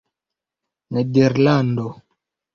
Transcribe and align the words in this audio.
nederlando 0.93 1.87